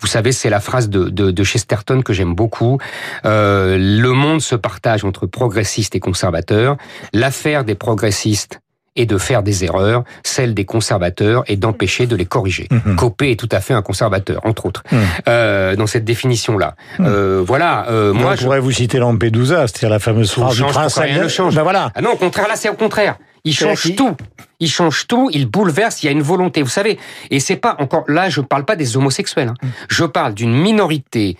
Vous 0.00 0.06
savez, 0.06 0.32
c'est 0.32 0.50
la 0.50 0.60
phrase 0.60 0.88
de, 0.88 1.08
de, 1.08 1.30
de 1.30 1.44
Chesterton 1.44 2.02
que 2.02 2.12
j'aime 2.12 2.34
beaucoup. 2.34 2.78
Euh, 3.24 3.76
le 3.78 4.12
monde 4.12 4.40
se 4.40 4.54
partage 4.54 5.04
entre 5.04 5.26
progressistes 5.26 5.94
et 5.96 6.00
conservateurs. 6.00 6.76
L'affaire 7.12 7.64
des 7.64 7.74
progressistes 7.74 8.60
est 8.98 9.06
de 9.06 9.16
faire 9.18 9.42
des 9.42 9.64
erreurs, 9.64 10.04
celle 10.24 10.52
des 10.54 10.64
conservateurs 10.64 11.44
est 11.46 11.56
d'empêcher 11.56 12.06
de 12.06 12.16
les 12.16 12.26
corriger. 12.26 12.68
Mhm. 12.70 12.96
Copé 12.96 13.30
est 13.30 13.36
tout 13.40 13.48
à 13.52 13.60
fait 13.60 13.74
un 13.74 13.82
conservateur, 13.82 14.40
entre 14.44 14.66
autres, 14.66 14.82
Mhm. 14.92 14.98
euh, 15.28 15.76
dans 15.76 15.86
cette 15.86 16.04
définition-là. 16.04 16.74
Mhm. 16.98 17.06
Euh, 17.08 17.42
voilà, 17.46 17.86
euh, 17.90 18.12
Moi, 18.12 18.34
je 18.36 18.42
pourrais 18.44 18.60
vous 18.60 18.72
citer 18.72 18.98
Lampedusa, 18.98 19.66
c'est-à-dire 19.68 19.90
la 19.90 19.98
fameuse 19.98 20.30
phrase 20.32 20.56
du 20.56 20.62
prince 20.64 20.98
rien 20.98 21.22
ne 21.22 21.28
change 21.28 21.54
Ben 21.54 21.62
voilà. 21.62 21.90
Ah 21.94 22.00
non, 22.02 22.10
au 22.12 22.16
contraire, 22.16 22.48
là, 22.48 22.54
c'est 22.56 22.68
au 22.68 22.74
contraire. 22.74 23.16
Il 23.44 23.54
change 23.54 23.94
tout. 23.96 24.16
Il 24.60 24.68
change 24.68 25.06
tout, 25.06 25.30
il 25.32 25.46
bouleverse, 25.46 26.02
il 26.02 26.06
y 26.06 26.08
a 26.08 26.12
une 26.12 26.20
volonté, 26.22 26.62
vous 26.62 26.68
savez. 26.68 26.98
Et 27.30 27.38
c'est 27.38 27.56
pas 27.56 27.76
encore, 27.78 28.02
là, 28.08 28.28
je 28.28 28.40
parle 28.40 28.64
pas 28.64 28.74
des 28.74 28.96
homosexuels. 28.96 29.48
hein. 29.48 29.54
Mm. 29.62 29.66
Je 29.88 30.04
parle 30.04 30.34
d'une 30.34 30.52
minorité 30.52 31.36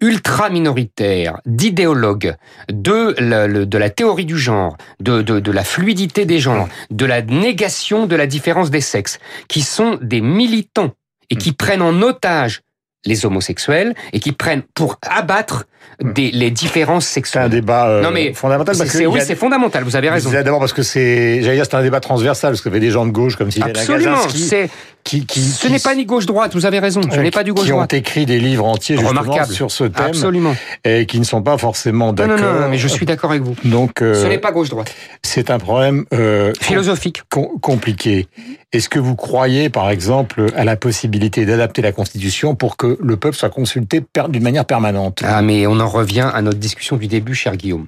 ultra 0.00 0.50
minoritaire 0.50 1.40
d'idéologues 1.46 2.34
de 2.70 3.14
la, 3.18 3.46
le- 3.46 3.66
de 3.66 3.78
la 3.78 3.90
théorie 3.90 4.26
du 4.26 4.36
genre, 4.38 4.76
de, 5.00 5.22
de, 5.22 5.40
de 5.40 5.52
la 5.52 5.64
fluidité 5.64 6.26
des 6.26 6.38
genres, 6.38 6.68
de 6.90 7.06
la 7.06 7.22
négation 7.22 8.06
de 8.06 8.16
la 8.16 8.26
différence 8.26 8.70
des 8.70 8.80
sexes, 8.82 9.18
qui 9.48 9.62
sont 9.62 9.98
des 10.02 10.20
militants 10.20 10.90
et 11.30 11.36
qui 11.36 11.52
prennent 11.52 11.82
en 11.82 12.02
otage 12.02 12.60
les 13.06 13.24
homosexuels 13.24 13.94
et 14.12 14.20
qui 14.20 14.32
prennent 14.32 14.62
pour 14.74 14.98
abattre 15.02 15.64
des, 16.02 16.30
les 16.30 16.50
différences 16.50 17.06
C'est 17.06 17.12
un 17.12 17.14
sexuelles. 17.14 17.48
débat 17.50 17.88
euh, 17.88 18.02
Non, 18.02 18.10
mais 18.10 18.34
fondamental 18.34 18.76
parce 18.76 18.90
que 18.92 19.06
oui, 19.06 19.20
a- 19.20 19.24
c'est 19.24 19.34
fondamental, 19.34 19.84
vous 19.84 19.96
avez 19.96 20.10
raison. 20.10 20.30
D'abord 20.30 20.58
parce 20.60 20.74
que 20.74 20.82
c'est, 20.82 21.42
j'allais 21.42 21.56
dire, 21.56 21.64
c'est 21.64 21.76
un 21.76 21.82
débat 21.82 22.00
transversal 22.00 22.50
parce 22.52 22.60
qu'il 22.60 22.70
y 22.70 22.74
avait 22.74 22.80
des 22.84 22.90
gens 22.90 23.06
de 23.06 23.10
gauche 23.10 23.36
comme 23.36 23.50
Sylvain 23.50 23.70
Absolument, 23.70 24.16
c'est, 24.28 24.68
qui, 25.02 25.24
qui, 25.26 25.40
ce 25.40 25.66
qui- 25.66 25.72
n'est 25.72 25.78
pas 25.78 25.94
ni 25.94 26.04
gauche-droite, 26.04 26.54
vous 26.54 26.66
avez 26.66 26.78
raison, 26.78 27.00
ce 27.02 27.18
n'est 27.20 27.30
pas 27.30 27.42
du 27.42 27.52
qui 27.52 27.58
ont 27.60 27.62
gauche-droite. 27.62 27.94
écrit 27.94 28.26
des 28.26 28.38
livres 28.38 28.64
entiers 28.66 28.96
justement 28.96 29.20
Remarquable. 29.22 29.52
sur 29.52 29.70
ce 29.70 29.84
thème 29.84 30.06
Absolument. 30.06 30.54
et 30.84 31.06
qui 31.06 31.18
ne 31.18 31.24
sont 31.24 31.42
pas 31.42 31.56
forcément 31.58 32.08
Non, 32.08 32.12
d'accord. 32.12 32.38
non, 32.38 32.60
non, 32.60 32.68
mais 32.68 32.78
je 32.78 32.86
suis 32.88 33.06
d'accord 33.06 33.30
avec 33.30 33.42
vous. 33.42 33.54
Donc, 33.64 34.02
euh, 34.02 34.14
Ce 34.22 34.26
n'est 34.28 34.38
pas 34.38 34.52
gauche-droite. 34.52 34.94
c'est 35.22 35.50
un 35.50 35.58
problème 35.58 36.04
euh, 36.12 36.52
Philosophique. 36.60 37.22
com- 37.30 37.48
compliqué. 37.60 38.28
Est-ce 38.72 38.88
que 38.88 38.98
vous 38.98 39.16
croyez, 39.16 39.68
par 39.70 39.90
exemple, 39.90 40.46
à 40.54 40.64
la 40.64 40.76
possibilité 40.76 41.44
d'adapter 41.46 41.82
la 41.82 41.92
Constitution 41.92 42.54
pour 42.54 42.76
que 42.76 42.96
le 43.02 43.16
peuple 43.16 43.36
soit 43.36 43.50
consulté 43.50 44.00
per- 44.00 44.26
d'une 44.28 44.42
manière 44.44 44.64
permanente? 44.64 45.22
Ah, 45.24 45.42
mais 45.42 45.66
on 45.66 45.80
en 45.80 45.88
revient 45.88 46.30
à 46.32 46.40
notre 46.42 46.58
discussion 46.58 46.96
du 46.96 47.06
début, 47.08 47.34
cher 47.34 47.56
Guillaume. 47.56 47.86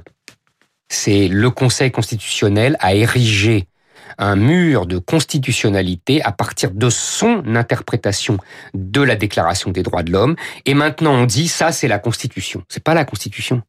C'est 0.88 1.28
le 1.28 1.50
Conseil 1.50 1.90
constitutionnel 1.90 2.76
a 2.80 2.94
érigé 2.94 3.66
un 4.18 4.36
mur 4.36 4.86
de 4.86 4.98
constitutionnalité 4.98 6.22
à 6.22 6.32
partir 6.32 6.70
de 6.70 6.88
son 6.90 7.42
interprétation 7.56 8.38
de 8.74 9.00
la 9.02 9.16
Déclaration 9.16 9.70
des 9.70 9.82
droits 9.82 10.02
de 10.02 10.12
l'homme. 10.12 10.36
Et 10.66 10.74
maintenant, 10.74 11.12
on 11.12 11.24
dit 11.24 11.48
ça, 11.48 11.72
c'est 11.72 11.88
la 11.88 11.98
Constitution. 11.98 12.62
C'est 12.68 12.82
pas 12.82 12.94
la 12.94 13.04
Constitution. 13.04 13.62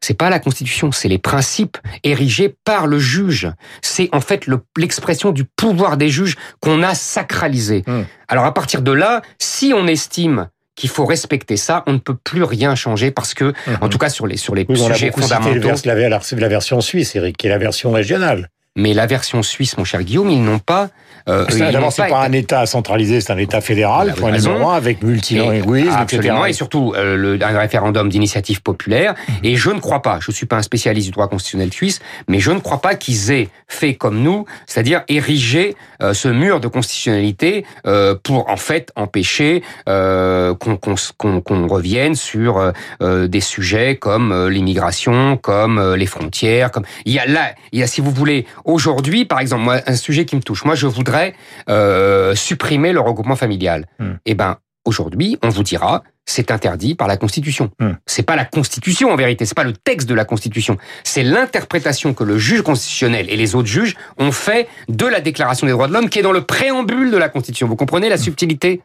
C'est 0.00 0.14
pas 0.14 0.28
la 0.28 0.38
Constitution, 0.38 0.92
c'est 0.92 1.08
les 1.08 1.18
principes 1.18 1.78
érigés 2.02 2.54
par 2.64 2.86
le 2.86 2.98
juge. 2.98 3.48
C'est 3.80 4.10
en 4.12 4.20
fait 4.20 4.46
le- 4.46 4.60
l'expression 4.76 5.30
du 5.30 5.44
pouvoir 5.44 5.96
des 5.96 6.10
juges 6.10 6.36
qu'on 6.60 6.82
a 6.82 6.94
sacralisé. 6.94 7.84
Hmm. 7.86 8.02
Alors 8.28 8.44
à 8.44 8.52
partir 8.52 8.82
de 8.82 8.92
là, 8.92 9.22
si 9.38 9.72
on 9.74 9.86
estime 9.86 10.48
qu'il 10.76 10.90
faut 10.90 11.06
respecter 11.06 11.56
ça, 11.56 11.84
on 11.86 11.92
ne 11.94 11.98
peut 11.98 12.16
plus 12.22 12.42
rien 12.42 12.74
changer 12.74 13.12
parce 13.12 13.32
que, 13.32 13.54
en 13.80 13.88
tout 13.88 13.96
cas 13.96 14.08
sur 14.10 14.26
les 14.26 14.36
sur 14.36 14.54
les 14.54 14.66
Oui, 14.68 14.78
on 14.82 14.90
a 14.90 14.94
sujets 14.94 15.06
beaucoup 15.08 15.22
cité 15.22 15.34
le 15.36 15.40
fondamentaux. 15.42 15.68
vers- 15.84 15.96
la, 15.96 16.08
la- 16.08 16.20
la 16.40 16.48
version 16.48 16.80
suisse, 16.82 17.14
Eric, 17.16 17.36
qui 17.38 17.46
est 17.46 17.50
la 17.50 17.58
version 17.58 17.92
régionale. 17.92 18.50
Mais 18.76 18.92
la 18.92 19.06
version 19.06 19.42
suisse, 19.44 19.78
mon 19.78 19.84
cher 19.84 20.02
Guillaume, 20.02 20.30
ils 20.30 20.42
n'ont 20.42 20.58
pas. 20.58 20.90
euh, 21.28 21.46
D'abord, 21.70 21.92
c'est 21.92 22.02
pas 22.08 22.26
été- 22.26 22.28
un 22.28 22.32
État 22.32 22.66
centralisé, 22.66 23.20
c'est 23.20 23.32
un 23.32 23.38
État 23.38 23.60
fédéral, 23.60 24.10
avez 24.10 24.20
point 24.20 24.32
raison. 24.32 24.50
numéro 24.54 24.70
un, 24.70 24.74
avec 24.76 25.00
multilinguisme, 25.02 25.88
Absolument, 25.96 26.38
etc. 26.44 26.50
et 26.50 26.52
surtout 26.52 26.92
euh, 26.96 27.16
le, 27.16 27.42
un 27.42 27.56
référendum 27.58 28.08
d'initiative 28.08 28.62
populaire. 28.62 29.14
Mhm. 29.28 29.34
Et 29.44 29.56
je 29.56 29.70
ne 29.70 29.78
crois 29.78 30.02
pas, 30.02 30.18
je 30.20 30.32
suis 30.32 30.46
pas 30.46 30.56
un 30.56 30.62
spécialiste 30.62 31.06
du 31.06 31.12
droit 31.12 31.28
constitutionnel 31.28 31.72
suisse, 31.72 32.00
mais 32.28 32.40
je 32.40 32.50
ne 32.50 32.58
crois 32.58 32.80
pas 32.80 32.96
qu'ils 32.96 33.30
aient 33.30 33.48
fait 33.68 33.94
comme 33.94 34.20
nous, 34.20 34.44
c'est-à-dire 34.66 35.02
ériger 35.08 35.76
euh, 36.02 36.12
ce 36.12 36.26
mur 36.28 36.58
de 36.60 36.66
constitutionnalité 36.68 37.64
euh, 37.86 38.16
pour 38.22 38.50
en 38.50 38.56
fait 38.56 38.90
empêcher 38.96 39.62
euh, 39.88 40.54
qu'on 40.54 40.76
qu'on- 40.76 41.40
qu'on 41.40 41.66
revienne 41.68 42.16
sur 42.16 42.58
euh, 42.58 42.72
euh, 43.02 43.28
des 43.28 43.40
sujets 43.40 43.96
comme 43.96 44.32
euh, 44.32 44.50
l'immigration, 44.50 45.36
comme 45.36 45.78
euh, 45.78 45.96
les 45.96 46.06
frontières, 46.06 46.70
comme 46.72 46.84
il 47.04 47.12
y 47.12 47.18
a 47.20 47.26
là, 47.26 47.52
il 47.72 47.78
y 47.78 47.82
a 47.82 47.86
si 47.86 48.00
vous 48.00 48.10
voulez 48.10 48.46
aujourd'hui, 48.64 49.24
par 49.24 49.40
exemple, 49.40 49.62
moi 49.62 49.80
un 49.86 49.96
sujet 49.96 50.24
qui 50.24 50.36
me 50.36 50.42
touche, 50.42 50.64
moi 50.64 50.74
je 50.74 50.86
voudrais 50.86 51.34
euh, 51.68 52.34
supprimer 52.34 52.92
le 52.92 53.00
regroupement 53.00 53.36
familial. 53.36 53.86
Hmm. 53.98 54.14
Eh 54.26 54.34
ben 54.34 54.58
aujourd'hui, 54.84 55.38
on 55.42 55.48
vous 55.48 55.62
dira, 55.62 56.02
c'est 56.26 56.50
interdit 56.50 56.94
par 56.94 57.08
la 57.08 57.16
Constitution. 57.16 57.70
Hmm. 57.80 57.92
C'est 58.06 58.22
pas 58.22 58.36
la 58.36 58.44
Constitution 58.44 59.10
en 59.10 59.16
vérité, 59.16 59.46
c'est 59.46 59.54
pas 59.54 59.64
le 59.64 59.72
texte 59.72 60.08
de 60.08 60.14
la 60.14 60.24
Constitution, 60.24 60.76
c'est 61.02 61.22
l'interprétation 61.22 62.14
que 62.14 62.24
le 62.24 62.38
juge 62.38 62.62
constitutionnel 62.62 63.26
et 63.30 63.36
les 63.36 63.54
autres 63.54 63.68
juges 63.68 63.96
ont 64.18 64.32
fait 64.32 64.68
de 64.88 65.06
la 65.06 65.20
Déclaration 65.20 65.66
des 65.66 65.72
droits 65.72 65.88
de 65.88 65.92
l'homme 65.92 66.08
qui 66.08 66.18
est 66.18 66.22
dans 66.22 66.32
le 66.32 66.42
préambule 66.42 67.10
de 67.10 67.16
la 67.16 67.28
Constitution. 67.28 67.66
Vous 67.66 67.76
comprenez 67.76 68.08
la 68.08 68.18
subtilité? 68.18 68.82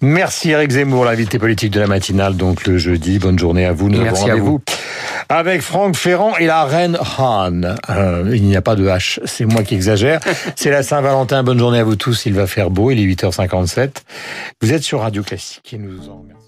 Merci 0.00 0.50
Eric 0.50 0.70
Zemmour, 0.70 1.04
l'invité 1.04 1.38
politique 1.38 1.72
de 1.72 1.80
la 1.80 1.86
matinale, 1.86 2.36
donc 2.36 2.66
le 2.66 2.78
jeudi. 2.78 3.18
Bonne 3.18 3.38
journée 3.38 3.64
à 3.64 3.72
vous. 3.72 3.88
Nous 3.88 4.00
Merci 4.00 4.22
avons 4.22 4.30
à 4.30 4.34
rendez-vous 4.34 4.60
avec 5.28 5.62
Franck 5.62 5.96
Ferrand 5.96 6.36
et 6.38 6.46
la 6.46 6.64
reine 6.64 6.98
Han. 7.18 7.62
Euh, 7.88 8.30
il 8.34 8.42
n'y 8.42 8.56
a 8.56 8.62
pas 8.62 8.74
de 8.74 8.86
H, 8.88 9.20
c'est 9.24 9.44
moi 9.44 9.62
qui 9.62 9.74
exagère. 9.74 10.20
c'est 10.56 10.70
la 10.70 10.82
Saint-Valentin. 10.82 11.42
Bonne 11.42 11.58
journée 11.58 11.78
à 11.78 11.84
vous 11.84 11.96
tous. 11.96 12.26
Il 12.26 12.34
va 12.34 12.46
faire 12.46 12.70
beau. 12.70 12.90
Il 12.90 12.98
est 12.98 13.14
8h57. 13.14 13.90
Vous 14.60 14.72
êtes 14.72 14.82
sur 14.82 15.00
Radio 15.00 15.22
Classique 15.22 15.72
et 15.72 15.78
nous 15.78 16.08
en 16.08 16.18
remercions. 16.18 16.39